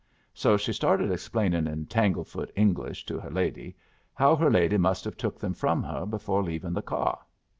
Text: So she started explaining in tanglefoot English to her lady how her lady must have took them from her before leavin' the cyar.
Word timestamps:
So 0.33 0.57
she 0.57 0.73
started 0.73 1.11
explaining 1.11 1.67
in 1.67 1.85
tanglefoot 1.85 2.51
English 2.55 3.05
to 3.05 3.19
her 3.19 3.29
lady 3.29 3.75
how 4.15 4.35
her 4.35 4.49
lady 4.49 4.79
must 4.79 5.05
have 5.05 5.15
took 5.15 5.37
them 5.39 5.53
from 5.53 5.83
her 5.83 6.07
before 6.07 6.41
leavin' 6.43 6.73
the 6.73 6.81
cyar. 6.81 7.19